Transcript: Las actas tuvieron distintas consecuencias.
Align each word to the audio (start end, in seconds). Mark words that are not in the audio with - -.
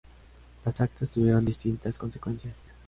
Las 0.65 0.81
actas 0.81 1.11
tuvieron 1.11 1.45
distintas 1.45 1.99
consecuencias. 1.99 2.55